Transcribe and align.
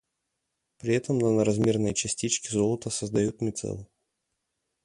при 0.79 0.95
этом 0.95 1.19
наноразмерные 1.19 1.93
частички 1.93 2.47
золота 2.51 2.89
создают 2.89 3.39
мицеллу. 3.39 3.87